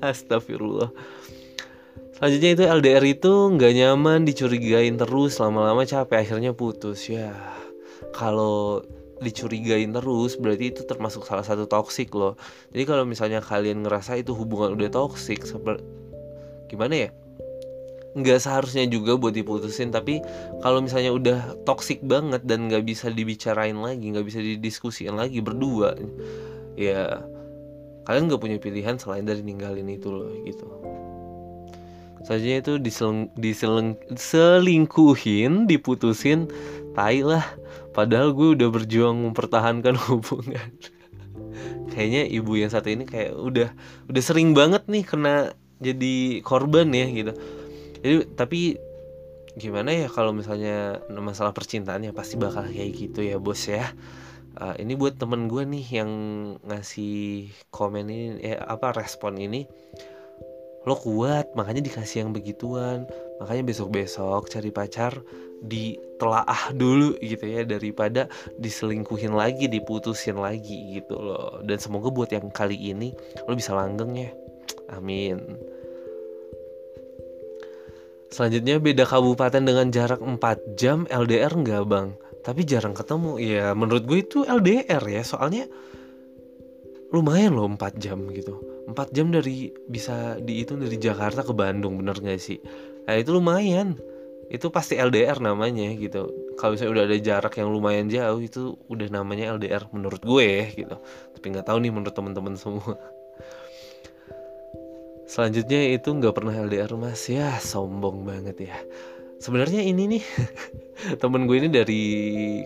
Astagfirullah. 0.04 0.92
Selanjutnya 2.16 2.50
itu 2.56 2.62
LDR 2.64 3.04
itu 3.04 3.32
nggak 3.56 3.72
nyaman 3.76 4.24
dicurigain 4.24 4.96
terus 4.96 5.36
lama-lama 5.36 5.84
capek 5.84 6.24
akhirnya 6.24 6.56
putus. 6.56 7.08
Ya 7.08 7.32
kalau 8.16 8.84
dicurigain 9.20 9.96
terus 9.96 10.36
berarti 10.36 10.72
itu 10.72 10.84
termasuk 10.84 11.24
salah 11.24 11.44
satu 11.44 11.64
toksik 11.64 12.12
loh. 12.12 12.36
Jadi 12.72 12.84
kalau 12.84 13.04
misalnya 13.08 13.40
kalian 13.40 13.84
ngerasa 13.84 14.20
itu 14.20 14.36
hubungan 14.36 14.76
udah 14.76 14.90
toksik 14.92 15.44
gimana 16.66 17.08
ya 17.08 17.10
nggak 18.16 18.40
seharusnya 18.40 18.88
juga 18.88 19.20
buat 19.20 19.36
diputusin 19.36 19.92
tapi 19.92 20.24
kalau 20.64 20.80
misalnya 20.80 21.12
udah 21.12 21.38
toksik 21.68 22.00
banget 22.00 22.40
dan 22.48 22.72
nggak 22.72 22.88
bisa 22.88 23.12
dibicarain 23.12 23.76
lagi 23.76 24.08
nggak 24.08 24.24
bisa 24.24 24.40
didiskusiin 24.40 25.12
lagi 25.20 25.44
berdua 25.44 25.92
ya 26.80 27.20
kalian 28.06 28.30
nggak 28.30 28.40
punya 28.40 28.56
pilihan 28.56 28.96
selain 28.96 29.26
dari 29.26 29.42
ninggalin 29.42 29.90
itu 29.90 30.08
loh 30.08 30.30
gitu. 30.46 30.64
Selanjutnya 32.22 32.58
itu 32.58 32.74
diseleng, 32.82 33.20
diseleng, 33.38 33.90
selingkuhin 34.18 35.70
diputusin 35.70 36.50
tai 36.94 37.22
lah 37.22 37.42
padahal 37.94 38.34
gue 38.34 38.58
udah 38.58 38.68
berjuang 38.70 39.30
mempertahankan 39.30 39.98
hubungan. 40.06 40.70
Kayaknya 41.90 42.22
ibu 42.30 42.52
yang 42.54 42.70
satu 42.70 42.94
ini 42.94 43.06
kayak 43.06 43.34
udah 43.34 43.68
udah 44.10 44.22
sering 44.22 44.54
banget 44.54 44.86
nih 44.86 45.02
kena 45.06 45.54
jadi 45.82 46.40
korban 46.40 46.88
ya 46.94 47.06
gitu 47.10 47.32
jadi 48.00 48.28
tapi 48.36 48.76
gimana 49.56 49.88
ya 49.88 50.06
kalau 50.12 50.36
misalnya 50.36 51.00
masalah 51.08 51.56
percintaannya 51.56 52.12
pasti 52.12 52.36
bakal 52.36 52.68
kayak 52.68 52.92
gitu 52.92 53.24
ya 53.24 53.40
bos 53.40 53.64
ya. 53.66 53.88
Uh, 54.56 54.72
ini 54.80 54.96
buat 54.96 55.20
temen 55.20 55.52
gue 55.52 55.68
nih 55.68 56.00
yang 56.00 56.10
ngasih 56.64 57.52
komen 57.68 58.08
ini 58.08 58.40
eh, 58.40 58.56
apa 58.56 58.92
respon 58.96 59.36
ini. 59.36 59.68
Lo 60.88 60.96
kuat 60.96 61.52
makanya 61.56 61.84
dikasih 61.84 62.24
yang 62.24 62.30
begituan. 62.32 63.04
Makanya 63.36 63.68
besok-besok 63.68 64.48
cari 64.48 64.72
pacar 64.72 65.12
ditelaah 65.60 66.72
dulu 66.72 67.20
gitu 67.20 67.44
ya 67.44 67.68
daripada 67.68 68.32
diselingkuhin 68.56 69.36
lagi 69.36 69.68
diputusin 69.68 70.40
lagi 70.40 71.00
gitu 71.00 71.20
loh. 71.20 71.60
Dan 71.64 71.76
semoga 71.76 72.08
buat 72.08 72.32
yang 72.32 72.48
kali 72.48 72.76
ini 72.76 73.12
lo 73.44 73.52
bisa 73.52 73.76
langgeng 73.76 74.16
ya. 74.16 74.32
Amin 74.88 75.75
Selanjutnya 78.36 78.76
beda 78.76 79.08
kabupaten 79.08 79.64
dengan 79.64 79.88
jarak 79.88 80.20
4 80.20 80.76
jam 80.76 81.08
LDR 81.08 81.56
enggak 81.56 81.88
bang? 81.88 82.12
Tapi 82.44 82.68
jarang 82.68 82.92
ketemu. 82.92 83.40
Ya 83.40 83.72
menurut 83.72 84.04
gue 84.04 84.20
itu 84.20 84.44
LDR 84.44 85.00
ya 85.00 85.24
Soalnya 85.24 85.64
lumayan 87.16 87.56
loh 87.56 87.64
4 87.64 87.96
jam 87.96 88.28
gitu. 88.36 88.60
4 88.92 89.16
jam 89.16 89.32
dari 89.32 89.72
bisa 89.88 90.36
dihitung 90.36 90.84
dari 90.84 91.00
Jakarta 91.00 91.40
ke 91.48 91.56
Bandung 91.56 91.96
bener 91.96 92.20
gak 92.20 92.36
sih? 92.36 92.60
Nah 93.08 93.16
itu 93.16 93.32
lumayan. 93.32 93.96
Itu 94.52 94.68
pasti 94.68 95.00
LDR 95.00 95.40
namanya 95.40 95.96
gitu. 95.96 96.28
Kalau 96.60 96.76
misalnya 96.76 96.92
udah 96.92 97.04
ada 97.08 97.16
jarak 97.16 97.56
yang 97.56 97.72
lumayan 97.72 98.12
jauh 98.12 98.40
Itu 98.44 98.76
udah 98.92 99.08
namanya 99.16 99.56
LDR 99.56 99.88
menurut 99.96 100.20
gue 100.20 100.76
gitu. 100.76 100.96
Tapi 101.32 101.46
nggak 101.56 101.72
tahu 101.72 101.80
nih 101.80 101.88
menurut 101.88 102.12
teman-teman 102.12 102.52
semua 102.60 103.00
Selanjutnya 105.26 105.90
itu 105.90 106.14
nggak 106.14 106.34
pernah 106.38 106.54
LDR 106.54 106.94
mas 106.94 107.26
ya 107.26 107.58
sombong 107.58 108.22
banget 108.22 108.70
ya. 108.70 108.78
Sebenarnya 109.36 109.84
ini 109.84 110.16
nih 110.16 110.24
temen 111.22 111.44
gue 111.44 111.56
ini 111.60 111.68
dari 111.68 112.02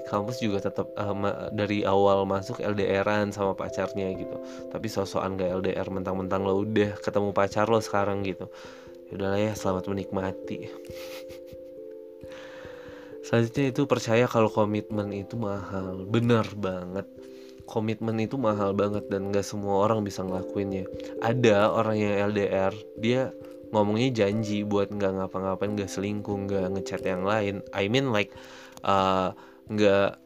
kampus 0.07 0.39
juga 0.39 0.71
tetap 0.71 0.95
uh, 0.95 1.51
dari 1.51 1.83
awal 1.83 2.23
masuk 2.29 2.63
LDRan 2.63 3.35
sama 3.35 3.57
pacarnya 3.57 4.15
gitu. 4.15 4.37
Tapi 4.71 4.87
sosokan 4.87 5.35
gak 5.35 5.65
LDR 5.65 5.89
mentang-mentang 5.91 6.47
lo 6.47 6.63
udah 6.63 6.95
ketemu 7.03 7.35
pacar 7.35 7.67
lo 7.67 7.83
sekarang 7.83 8.23
gitu. 8.23 8.47
Yaudahlah 9.11 9.41
ya 9.41 9.53
selamat 9.59 9.91
menikmati. 9.91 10.69
Selanjutnya 13.27 13.75
itu 13.75 13.83
percaya 13.91 14.31
kalau 14.31 14.47
komitmen 14.47 15.11
itu 15.11 15.35
mahal. 15.35 16.07
Bener 16.07 16.47
banget 16.55 17.11
komitmen 17.71 18.19
itu 18.19 18.35
mahal 18.35 18.75
banget 18.75 19.07
dan 19.07 19.31
gak 19.31 19.47
semua 19.47 19.87
orang 19.87 20.03
bisa 20.03 20.27
ngelakuinnya. 20.27 20.91
Ada 21.23 21.71
orang 21.71 21.97
yang 22.03 22.35
LDR 22.35 22.75
dia 22.99 23.31
ngomongnya 23.71 24.27
janji 24.27 24.67
buat 24.67 24.91
nggak 24.91 25.23
ngapa-ngapain 25.23 25.79
nggak 25.79 25.87
selingkuh 25.87 26.51
nggak 26.51 26.67
ngechat 26.75 27.07
yang 27.07 27.23
lain. 27.23 27.63
I 27.71 27.87
mean 27.87 28.11
like 28.11 28.35
uh, 28.83 29.31
nggak 29.71 30.19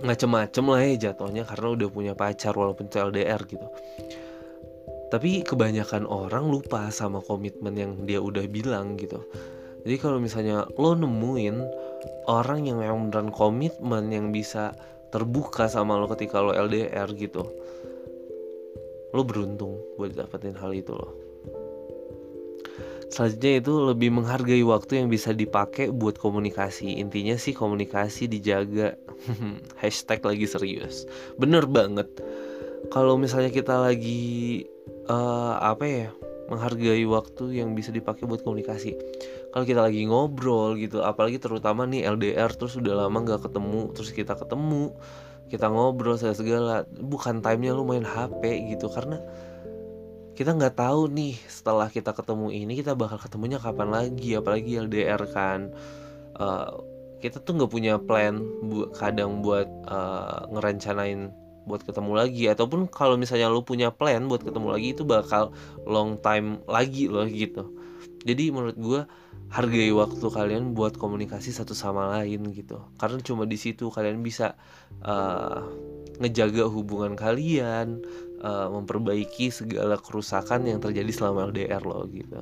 ngacem-macem 0.00 0.64
lah 0.64 0.80
ya 0.80 1.10
jatuhnya 1.10 1.44
karena 1.44 1.68
udah 1.76 1.88
punya 1.92 2.12
pacar 2.16 2.54
walaupun 2.56 2.88
itu 2.88 2.96
LDR 2.96 3.40
gitu. 3.44 3.66
Tapi 5.12 5.44
kebanyakan 5.44 6.08
orang 6.08 6.48
lupa 6.48 6.88
sama 6.88 7.20
komitmen 7.20 7.76
yang 7.76 7.92
dia 8.08 8.22
udah 8.22 8.48
bilang 8.48 8.96
gitu. 8.96 9.20
Jadi 9.82 9.96
kalau 9.98 10.16
misalnya 10.22 10.64
lo 10.78 10.96
nemuin 10.96 11.56
orang 12.30 12.64
yang 12.64 12.80
memang 12.80 13.10
beneran 13.10 13.28
komitmen 13.34 14.08
yang 14.08 14.30
bisa 14.30 14.72
terbuka 15.12 15.68
sama 15.68 16.00
lo 16.00 16.08
ketika 16.10 16.40
lo 16.40 16.56
LDR 16.56 17.06
gitu. 17.14 17.44
Lo 19.12 19.22
beruntung 19.22 19.76
buat 20.00 20.16
dapetin 20.16 20.56
hal 20.56 20.72
itu 20.72 20.96
lo 20.96 21.22
selanjutnya 23.12 23.60
itu 23.60 23.72
lebih 23.92 24.08
menghargai 24.08 24.64
waktu 24.64 25.04
yang 25.04 25.12
bisa 25.12 25.36
dipakai 25.36 25.92
buat 25.92 26.16
komunikasi. 26.16 26.96
Intinya 26.96 27.36
sih 27.36 27.52
komunikasi 27.52 28.26
dijaga. 28.26 28.96
Hashtag 29.84 30.24
lagi 30.24 30.48
serius. 30.48 31.04
Bener 31.36 31.68
banget. 31.68 32.08
Kalau 32.88 33.20
misalnya 33.20 33.52
kita 33.52 33.78
lagi 33.78 34.64
uh, 35.12 35.60
apa 35.60 35.84
ya 35.84 36.08
menghargai 36.50 37.04
waktu 37.06 37.62
yang 37.62 37.76
bisa 37.76 37.94
dipakai 37.94 38.26
buat 38.26 38.42
komunikasi 38.42 38.96
kalau 39.52 39.64
kita 39.68 39.80
lagi 39.84 40.08
ngobrol 40.08 40.80
gitu 40.80 41.04
apalagi 41.04 41.36
terutama 41.36 41.84
nih 41.84 42.08
LDR 42.08 42.50
terus 42.56 42.74
udah 42.80 43.06
lama 43.06 43.20
nggak 43.20 43.44
ketemu 43.44 43.92
terus 43.92 44.10
kita 44.10 44.32
ketemu 44.32 44.96
kita 45.52 45.68
ngobrol 45.68 46.16
segala 46.16 46.36
segala 46.36 46.74
bukan 46.88 47.44
timenya 47.44 47.76
lu 47.76 47.84
main 47.84 48.02
HP 48.02 48.72
gitu 48.72 48.88
karena 48.88 49.20
kita 50.32 50.56
nggak 50.56 50.80
tahu 50.80 51.12
nih 51.12 51.36
setelah 51.44 51.92
kita 51.92 52.16
ketemu 52.16 52.48
ini 52.48 52.80
kita 52.80 52.96
bakal 52.96 53.20
ketemunya 53.20 53.60
kapan 53.60 53.92
lagi 53.92 54.32
apalagi 54.32 54.80
LDR 54.80 55.20
kan. 55.28 55.76
Uh, 56.32 56.80
kita 57.22 57.38
tuh 57.38 57.54
nggak 57.54 57.70
punya 57.70 57.94
plan 58.02 58.42
bu 58.66 58.90
kadang 58.96 59.44
buat 59.46 59.70
uh, 59.86 60.50
ngerencanain 60.50 61.30
buat 61.62 61.86
ketemu 61.86 62.12
lagi 62.18 62.50
ataupun 62.50 62.90
kalau 62.90 63.14
misalnya 63.14 63.46
lu 63.46 63.62
punya 63.62 63.94
plan 63.94 64.26
buat 64.26 64.42
ketemu 64.42 64.68
lagi 64.74 64.88
itu 64.90 65.06
bakal 65.06 65.54
long 65.86 66.18
time 66.18 66.58
lagi 66.66 67.06
loh 67.06 67.22
gitu 67.30 67.70
jadi 68.22 68.54
menurut 68.54 68.78
gue 68.78 69.00
hargai 69.52 69.92
waktu 69.92 70.26
kalian 70.32 70.72
buat 70.72 70.96
komunikasi 70.96 71.52
satu 71.52 71.76
sama 71.76 72.08
lain 72.18 72.54
gitu. 72.56 72.80
Karena 72.96 73.20
cuma 73.20 73.44
di 73.44 73.60
situ 73.60 73.92
kalian 73.92 74.24
bisa 74.24 74.56
uh, 75.04 75.60
ngejaga 76.22 76.70
hubungan 76.70 77.18
kalian 77.18 78.00
uh, 78.40 78.72
memperbaiki 78.72 79.52
segala 79.52 80.00
kerusakan 80.00 80.70
yang 80.70 80.80
terjadi 80.80 81.10
selama 81.12 81.52
LDR 81.52 81.84
lo 81.84 82.08
gitu. 82.08 82.40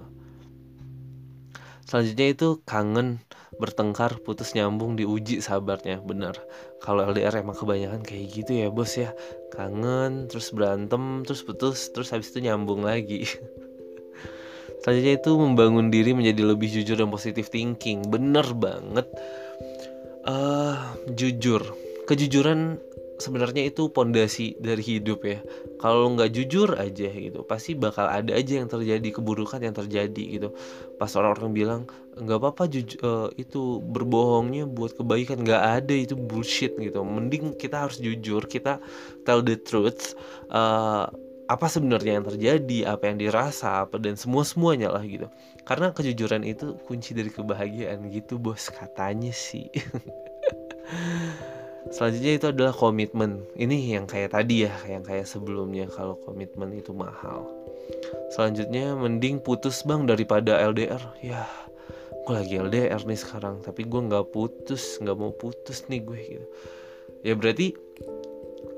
Selanjutnya 1.91 2.29
itu 2.31 2.49
kangen 2.63 3.19
bertengkar 3.59 4.23
putus 4.23 4.55
nyambung 4.55 4.95
diuji 4.95 5.43
sabarnya. 5.43 5.99
Bener. 5.99 6.39
Kalau 6.79 7.03
LDR 7.03 7.43
emang 7.43 7.59
kebanyakan 7.59 8.07
kayak 8.07 8.31
gitu 8.31 8.55
ya 8.55 8.71
bos 8.71 8.95
ya. 8.95 9.11
Kangen 9.51 10.31
terus 10.31 10.55
berantem 10.55 11.27
terus 11.27 11.43
putus 11.43 11.91
terus 11.91 12.15
habis 12.15 12.31
itu 12.31 12.47
nyambung 12.47 12.87
lagi 12.87 13.27
Selanjutnya 14.81 15.15
itu 15.21 15.31
membangun 15.37 15.87
diri 15.93 16.17
menjadi 16.17 16.43
lebih 16.57 16.69
jujur 16.73 16.97
dan 16.97 17.13
positif 17.13 17.53
thinking. 17.53 18.09
Bener 18.09 18.47
banget. 18.57 19.07
Uh, 20.25 20.77
jujur, 21.17 21.65
kejujuran 22.05 22.77
sebenarnya 23.21 23.69
itu 23.69 23.93
pondasi 23.93 24.57
dari 24.57 24.81
hidup 24.81 25.21
ya. 25.29 25.39
Kalau 25.77 26.13
nggak 26.17 26.33
jujur 26.33 26.75
aja 26.81 27.09
gitu 27.13 27.45
pasti 27.45 27.77
bakal 27.77 28.09
ada 28.09 28.33
aja 28.33 28.61
yang 28.65 28.69
terjadi 28.69 29.21
keburukan 29.21 29.61
yang 29.61 29.77
terjadi 29.77 30.25
gitu. 30.41 30.49
Pas 30.97 31.13
orang-orang 31.15 31.53
bilang 31.53 31.81
nggak 32.17 32.39
apa-apa 32.41 32.65
uh, 33.05 33.29
itu 33.37 33.85
berbohongnya 33.85 34.65
buat 34.65 34.97
kebaikan. 34.97 35.45
Nggak 35.45 35.63
ada 35.85 35.95
itu 35.95 36.17
bullshit 36.17 36.75
gitu. 36.81 37.05
Mending 37.05 37.55
kita 37.61 37.87
harus 37.87 38.01
jujur 38.01 38.49
kita 38.49 38.81
tell 39.29 39.45
the 39.45 39.61
truth. 39.61 40.17
Uh, 40.49 41.07
apa 41.51 41.67
sebenarnya 41.67 42.23
yang 42.23 42.27
terjadi 42.31 42.95
apa 42.95 43.11
yang 43.11 43.19
dirasa 43.19 43.83
apa 43.83 43.99
dan 43.99 44.15
semua 44.15 44.47
semuanya 44.47 44.95
lah 44.95 45.03
gitu 45.03 45.27
karena 45.67 45.91
kejujuran 45.91 46.47
itu 46.47 46.79
kunci 46.87 47.11
dari 47.11 47.35
kebahagiaan 47.35 48.07
gitu 48.15 48.39
bos 48.39 48.71
katanya 48.71 49.35
sih 49.35 49.67
Selanjutnya 51.91 52.33
itu 52.37 52.47
adalah 52.53 52.77
komitmen. 52.77 53.41
Ini 53.57 53.99
yang 53.99 54.07
kayak 54.07 54.37
tadi 54.37 54.69
ya, 54.69 54.75
yang 54.87 55.01
kayak 55.01 55.25
sebelumnya 55.25 55.89
kalau 55.89 56.15
komitmen 56.29 56.71
itu 56.77 56.93
mahal. 56.93 57.49
Selanjutnya 58.31 58.95
mending 58.95 59.41
putus 59.43 59.83
bang 59.83 60.07
daripada 60.07 60.61
LDR. 60.61 61.01
Ya, 61.25 61.49
gue 62.29 62.35
lagi 62.37 62.61
LDR 62.61 63.01
nih 63.03 63.19
sekarang, 63.19 63.65
tapi 63.65 63.89
gue 63.89 64.01
nggak 64.07 64.29
putus, 64.31 65.03
nggak 65.03 65.17
mau 65.19 65.33
putus 65.35 65.89
nih 65.89 66.05
gue 66.05 66.21
gitu. 66.21 66.47
Ya 67.27 67.35
berarti 67.35 67.75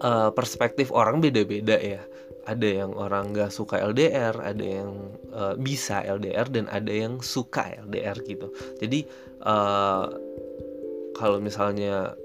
uh, 0.00 0.30
perspektif 0.32 0.88
orang 0.94 1.20
beda-beda 1.20 1.76
ya. 1.76 2.00
Ada 2.42 2.84
yang 2.84 2.92
orang 2.98 3.30
nggak 3.30 3.54
suka 3.54 3.78
LDR, 3.78 4.34
ada 4.34 4.64
yang 4.64 5.14
uh, 5.30 5.54
bisa 5.54 6.02
LDR 6.02 6.50
dan 6.50 6.66
ada 6.66 6.90
yang 6.90 7.22
suka 7.22 7.70
LDR 7.86 8.18
gitu. 8.26 8.50
Jadi 8.82 9.06
uh, 9.46 10.10
kalau 11.14 11.38
misalnya 11.38 12.18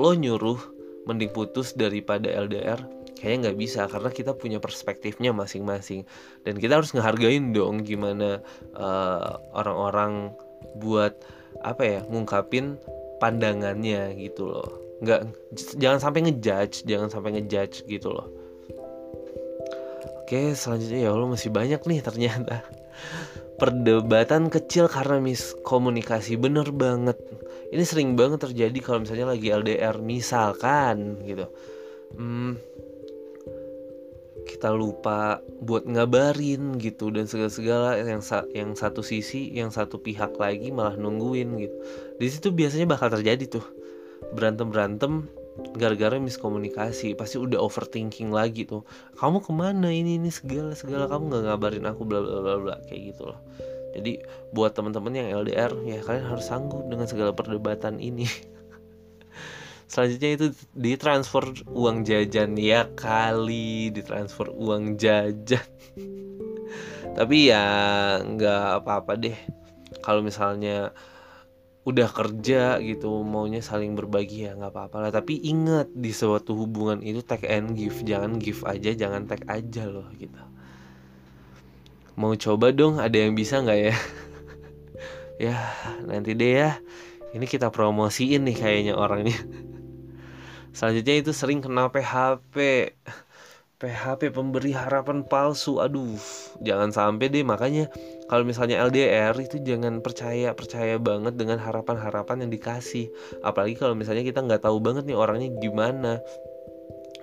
lo 0.00 0.12
nyuruh 0.16 0.56
mending 1.04 1.32
putus 1.32 1.72
daripada 1.72 2.28
LDR 2.28 2.80
kayaknya 3.18 3.50
nggak 3.50 3.58
bisa 3.58 3.80
karena 3.90 4.10
kita 4.14 4.32
punya 4.32 4.58
perspektifnya 4.62 5.34
masing-masing. 5.34 6.06
Dan 6.46 6.56
kita 6.56 6.78
harus 6.78 6.94
ngehargain 6.94 7.50
dong 7.50 7.82
gimana 7.82 8.38
eh, 8.78 9.30
orang-orang 9.58 10.30
buat 10.78 11.18
apa 11.66 11.82
ya 11.82 12.00
ngungkapin 12.06 12.78
pandangannya 13.18 14.14
gitu 14.14 14.46
loh. 14.46 14.70
Nggak 15.02 15.34
jangan 15.82 15.98
sampai 15.98 16.30
ngejudge 16.30 16.86
jangan 16.86 17.10
sampai 17.10 17.34
ngejudge 17.38 17.82
gitu 17.90 18.14
loh 18.14 18.30
oke 20.28 20.52
selanjutnya 20.52 21.08
ya 21.08 21.16
lo 21.16 21.24
masih 21.24 21.48
banyak 21.48 21.80
nih 21.88 22.04
ternyata. 22.04 22.60
Perdebatan 23.56 24.52
kecil 24.52 24.84
karena 24.84 25.24
miskomunikasi 25.24 26.36
bener 26.36 26.68
banget. 26.68 27.16
Ini 27.72 27.80
sering 27.80 28.12
banget 28.12 28.44
terjadi 28.44 28.76
kalau 28.84 29.08
misalnya 29.08 29.32
lagi 29.32 29.48
LDR 29.48 29.96
misalkan 30.04 31.24
gitu. 31.24 31.48
Hmm, 32.12 32.60
kita 34.44 34.68
lupa 34.68 35.40
buat 35.64 35.88
ngabarin 35.88 36.76
gitu 36.76 37.08
dan 37.08 37.24
segala-segala 37.24 37.96
yang 37.96 38.20
sa 38.20 38.44
yang 38.52 38.76
satu 38.76 39.00
sisi 39.00 39.48
yang 39.56 39.72
satu 39.72 39.96
pihak 39.96 40.36
lagi 40.36 40.68
malah 40.68 41.00
nungguin 41.00 41.56
gitu. 41.56 41.76
Di 42.20 42.28
situ 42.28 42.52
biasanya 42.52 42.84
bakal 42.84 43.16
terjadi 43.16 43.48
tuh. 43.48 43.64
Berantem 44.36 44.68
berantem 44.68 45.24
gara-gara 45.74 46.16
miskomunikasi 46.18 47.18
pasti 47.18 47.36
udah 47.38 47.58
overthinking 47.58 48.30
lagi 48.30 48.66
tuh. 48.66 48.86
Kamu 49.18 49.42
ke 49.42 49.50
mana 49.50 49.90
ini 49.90 50.18
ini 50.18 50.30
segala 50.30 50.74
segala. 50.78 51.10
Kamu 51.10 51.30
nggak 51.30 51.42
ngabarin 51.50 51.86
aku 51.86 52.02
bla 52.06 52.22
bla 52.22 52.38
bla 52.42 52.54
bla. 52.58 52.74
Kayak 52.86 53.14
gitu 53.14 53.22
loh. 53.34 53.38
Jadi 53.98 54.22
buat 54.54 54.76
teman-teman 54.78 55.10
yang 55.16 55.28
LDR 55.42 55.72
ya 55.82 55.98
kalian 56.04 56.26
harus 56.30 56.46
sanggup 56.46 56.86
dengan 56.86 57.10
segala 57.10 57.34
perdebatan 57.34 57.98
ini. 57.98 58.28
Selanjutnya 59.90 60.30
itu 60.36 60.46
ditransfer 60.76 61.64
uang 61.72 62.04
jajan. 62.06 62.54
Ya 62.54 62.86
kali 62.94 63.90
ditransfer 63.90 64.52
uang 64.52 65.00
jajan. 65.00 65.64
Tapi 67.18 67.36
ya 67.50 67.64
nggak 68.22 68.84
apa-apa 68.84 69.18
deh. 69.18 69.34
Kalau 70.04 70.22
misalnya 70.22 70.94
udah 71.88 72.08
kerja 72.12 72.76
gitu 72.84 73.24
maunya 73.24 73.64
saling 73.64 73.96
berbagi 73.96 74.44
ya 74.44 74.52
nggak 74.52 74.72
apa-apa 74.76 75.08
lah. 75.08 75.10
Tapi 75.10 75.40
ingat 75.40 75.88
di 75.96 76.12
suatu 76.12 76.52
hubungan 76.52 77.00
itu 77.00 77.24
take 77.24 77.48
and 77.48 77.72
give. 77.72 77.96
Jangan 78.04 78.36
give 78.36 78.60
aja 78.68 78.92
jangan 78.92 79.24
take 79.24 79.48
aja 79.48 79.88
loh 79.88 80.04
gitu. 80.20 80.36
Mau 82.20 82.36
coba 82.36 82.76
dong 82.76 83.00
ada 83.00 83.16
yang 83.16 83.32
bisa 83.32 83.64
nggak 83.64 83.80
ya? 83.80 83.96
Ya 85.38 85.54
nanti 86.02 86.34
deh 86.34 86.50
ya. 86.66 86.82
Ini 87.30 87.46
kita 87.46 87.70
promosiin 87.70 88.42
nih 88.42 88.58
kayaknya 88.58 88.94
orangnya. 88.98 89.38
Selanjutnya 90.76 91.14
itu 91.14 91.30
sering 91.30 91.62
kena 91.62 91.86
PHP 91.94 92.56
PHP 93.78 94.34
pemberi 94.34 94.74
harapan 94.74 95.22
palsu. 95.22 95.78
Aduh 95.78 96.18
jangan 96.58 96.90
sampai 96.90 97.30
deh. 97.30 97.46
Makanya 97.46 97.86
kalau 98.28 98.44
misalnya 98.44 98.84
LDR 98.84 99.32
itu 99.40 99.56
jangan 99.64 100.04
percaya 100.04 100.52
percaya 100.52 101.00
banget 101.00 101.40
dengan 101.40 101.56
harapan-harapan 101.56 102.44
yang 102.44 102.52
dikasih. 102.52 103.08
Apalagi 103.40 103.80
kalau 103.80 103.96
misalnya 103.96 104.20
kita 104.20 104.44
nggak 104.44 104.68
tahu 104.68 104.84
banget 104.84 105.08
nih 105.08 105.16
orangnya 105.16 105.48
gimana. 105.56 106.20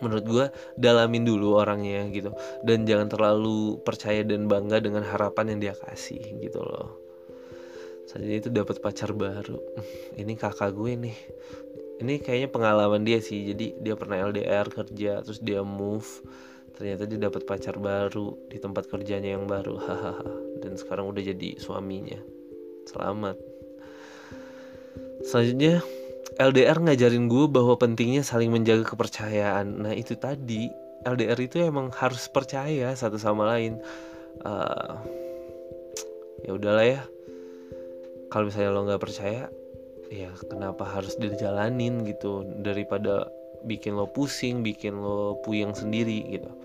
Menurut 0.01 0.25
gue 0.25 0.45
dalamin 0.81 1.21
dulu 1.21 1.61
orangnya 1.61 2.09
gitu. 2.09 2.33
Dan 2.65 2.89
jangan 2.89 3.13
terlalu 3.13 3.77
percaya 3.85 4.25
dan 4.25 4.49
bangga 4.49 4.81
dengan 4.81 5.05
harapan 5.05 5.53
yang 5.55 5.59
dia 5.69 5.73
kasih 5.77 6.41
gitu 6.41 6.65
loh. 6.65 6.97
Saja 8.09 8.25
itu 8.25 8.49
dapat 8.49 8.81
pacar 8.81 9.13
baru. 9.13 9.61
Ini 10.19 10.33
kakak 10.33 10.73
gue 10.73 10.93
nih. 11.05 11.17
Ini 12.01 12.17
kayaknya 12.17 12.49
pengalaman 12.49 13.05
dia 13.05 13.21
sih. 13.21 13.45
Jadi 13.45 13.77
dia 13.77 13.93
pernah 13.93 14.25
LDR 14.25 14.65
kerja 14.73 15.21
terus 15.21 15.37
dia 15.37 15.61
move 15.61 16.25
ternyata 16.75 17.07
dia 17.07 17.19
dapat 17.19 17.47
pacar 17.47 17.79
baru 17.79 18.35
di 18.51 18.59
tempat 18.59 18.91
kerjanya 18.91 19.39
yang 19.39 19.47
baru. 19.47 19.79
Hahaha. 19.87 20.31
Dan 20.59 20.75
sekarang 20.75 21.09
udah 21.09 21.23
jadi 21.23 21.57
suaminya. 21.57 22.19
Selamat. 22.85 23.39
Selanjutnya 25.25 25.81
LDR 26.35 26.77
ngajarin 26.83 27.31
gue 27.31 27.45
bahwa 27.47 27.79
pentingnya 27.79 28.21
saling 28.21 28.51
menjaga 28.51 28.83
kepercayaan. 28.83 29.87
Nah 29.87 29.93
itu 29.95 30.19
tadi 30.19 30.67
LDR 31.07 31.39
itu 31.39 31.63
emang 31.63 31.89
harus 31.95 32.27
percaya 32.27 32.91
satu 32.91 33.15
sama 33.15 33.47
lain. 33.55 33.79
Uh, 34.43 34.99
ya 36.43 36.51
udahlah 36.53 36.85
ya. 36.85 37.01
Kalau 38.27 38.51
misalnya 38.51 38.75
lo 38.75 38.83
nggak 38.83 39.03
percaya 39.03 39.47
ya 40.11 40.29
kenapa 40.51 40.83
harus 40.85 41.15
dijalanin 41.15 42.03
gitu? 42.03 42.43
Daripada 42.61 43.31
bikin 43.63 43.95
lo 43.95 44.11
pusing, 44.11 44.61
bikin 44.61 44.99
lo 44.99 45.39
puyeng 45.41 45.73
sendiri 45.73 46.35
gitu. 46.35 46.64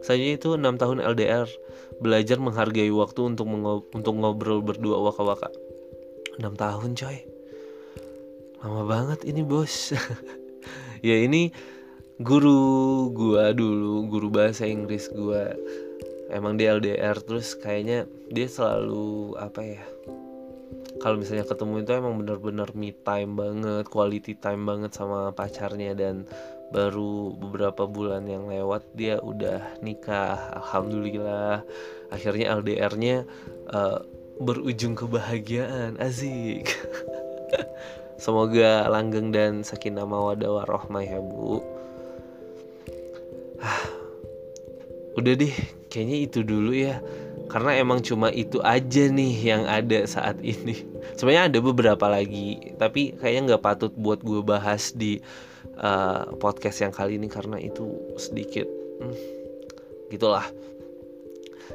Selanjutnya 0.00 0.34
itu 0.40 0.50
6 0.56 0.80
tahun 0.80 0.98
LDR 1.04 1.48
Belajar 2.02 2.40
menghargai 2.40 2.90
waktu 2.90 3.20
untuk 3.22 3.46
untuk 3.92 4.14
ngobrol 4.16 4.58
berdua 4.64 4.98
waka-waka. 5.04 5.52
6 6.40 6.42
tahun 6.56 6.90
coy. 6.98 7.18
Lama 8.64 8.82
banget 8.88 9.28
ini 9.28 9.42
bos. 9.44 9.92
Ya 11.02 11.18
ini 11.18 11.50
guru 12.22 13.10
gua 13.10 13.50
dulu 13.50 14.06
Guru 14.06 14.30
bahasa 14.30 14.70
Inggris 14.70 15.10
gua. 15.10 15.50
Emang 16.30 16.54
dia 16.54 16.78
LDR 16.78 17.18
terus 17.18 17.58
kayaknya 17.58 18.06
dia 18.30 18.46
selalu 18.46 19.34
apa 19.34 19.60
ya 19.66 19.82
kalau 21.02 21.18
misalnya 21.18 21.42
ketemu 21.42 21.82
itu 21.82 21.90
emang 21.98 22.14
bener-bener 22.22 22.68
me 22.78 22.94
time 22.94 23.34
banget, 23.34 23.84
quality 23.90 24.38
time 24.38 24.62
banget 24.62 24.94
sama 24.94 25.34
pacarnya 25.34 25.98
dan 25.98 26.22
baru 26.72 27.36
beberapa 27.36 27.84
bulan 27.84 28.24
yang 28.24 28.48
lewat 28.48 28.82
dia 28.96 29.20
udah 29.20 29.78
nikah 29.84 30.56
alhamdulillah. 30.56 31.60
Akhirnya 32.08 32.56
LDR-nya 32.58 33.28
uh, 33.70 34.00
berujung 34.40 34.96
kebahagiaan 34.96 36.00
azik 36.00 36.72
semoga 38.22 38.88
langgeng 38.88 39.30
dan 39.30 39.60
sakinah 39.62 40.08
mawadah 40.08 40.62
warohmah 40.62 41.04
ya 41.04 41.20
bu. 41.20 41.60
Ah, 43.60 43.82
udah 45.20 45.34
deh 45.36 45.54
kayaknya 45.92 46.16
itu 46.24 46.40
dulu 46.40 46.72
ya. 46.72 47.04
Karena 47.52 47.76
emang 47.76 48.00
cuma 48.00 48.32
itu 48.32 48.64
aja 48.64 49.12
nih 49.12 49.34
yang 49.44 49.68
ada 49.68 50.08
saat 50.08 50.40
ini. 50.40 50.88
Sebenarnya 51.20 51.52
ada 51.52 51.58
beberapa 51.60 52.06
lagi 52.08 52.72
tapi 52.80 53.12
kayaknya 53.20 53.54
nggak 53.54 53.64
patut 53.64 53.92
buat 53.92 54.24
gue 54.24 54.40
bahas 54.40 54.96
di 54.96 55.20
uh, 55.78 56.34
podcast 56.38 56.82
yang 56.84 56.92
kali 56.94 57.16
ini 57.16 57.26
karena 57.30 57.58
itu 57.58 57.84
sedikit 58.16 58.66
hmm, 59.00 59.16
gitulah. 60.12 60.44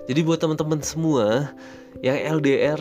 Jadi 0.07 0.19
buat 0.23 0.39
teman-teman 0.39 0.79
semua 0.85 1.51
yang 1.99 2.39
LDR 2.39 2.79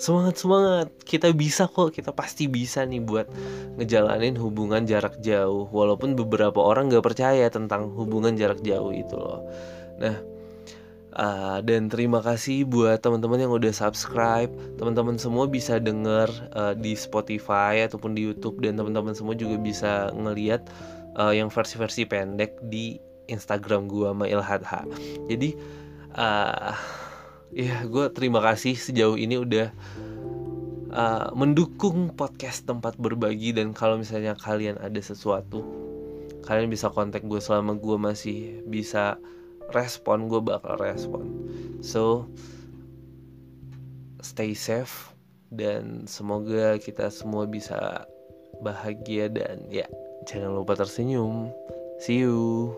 semangat 0.00 0.40
semangat. 0.40 0.86
Kita 1.06 1.30
bisa 1.30 1.70
kok 1.70 1.94
kita 1.94 2.10
pasti 2.10 2.50
bisa 2.50 2.82
nih 2.82 3.02
buat 3.04 3.30
ngejalanin 3.78 4.34
hubungan 4.38 4.82
jarak 4.88 5.20
jauh. 5.22 5.70
Walaupun 5.70 6.18
beberapa 6.18 6.58
orang 6.58 6.90
gak 6.90 7.04
percaya 7.04 7.46
tentang 7.52 7.94
hubungan 7.94 8.34
jarak 8.34 8.58
jauh 8.64 8.90
itu 8.90 9.14
loh. 9.14 9.44
Nah 10.02 10.33
Uh, 11.14 11.62
dan 11.62 11.86
terima 11.86 12.18
kasih 12.18 12.66
buat 12.66 12.98
teman-teman 12.98 13.38
yang 13.46 13.54
udah 13.54 13.70
subscribe. 13.70 14.50
Teman-teman 14.76 15.14
semua 15.14 15.46
bisa 15.46 15.78
denger 15.78 16.26
uh, 16.58 16.74
di 16.74 16.98
Spotify 16.98 17.86
ataupun 17.86 18.18
di 18.18 18.26
YouTube 18.26 18.58
dan 18.58 18.74
teman-teman 18.74 19.14
semua 19.14 19.38
juga 19.38 19.54
bisa 19.54 20.10
ngeliat 20.10 20.66
uh, 21.18 21.30
yang 21.30 21.48
versi-versi 21.50 22.06
pendek 22.06 22.58
di 22.66 22.98
Instagram 23.28 23.88
gue 23.88 24.08
sama 24.08 24.26
Ilhadha 24.28 24.84
jadi 25.30 25.56
uh, 26.16 26.74
ya 27.54 27.76
gue 27.86 28.04
terima 28.12 28.42
kasih 28.44 28.76
sejauh 28.76 29.16
ini 29.16 29.40
udah 29.40 29.72
uh, 30.92 31.28
mendukung 31.32 32.12
podcast 32.12 32.68
tempat 32.68 32.98
berbagi 33.00 33.56
dan 33.56 33.72
kalau 33.72 34.00
misalnya 34.00 34.36
kalian 34.36 34.76
ada 34.80 35.00
sesuatu 35.00 35.64
kalian 36.44 36.68
bisa 36.68 36.92
kontak 36.92 37.24
gue 37.24 37.40
selama 37.40 37.78
gue 37.80 37.96
masih 37.96 38.60
bisa 38.68 39.16
respon 39.72 40.28
gue 40.28 40.42
bakal 40.42 40.76
respon. 40.76 41.48
So 41.80 42.28
stay 44.20 44.52
safe 44.52 45.12
dan 45.54 46.04
semoga 46.10 46.76
kita 46.80 47.08
semua 47.08 47.48
bisa 47.48 48.04
bahagia 48.60 49.30
dan 49.30 49.64
ya 49.70 49.88
jangan 50.28 50.60
lupa 50.60 50.76
tersenyum. 50.76 51.48
See 52.02 52.20
you 52.20 52.74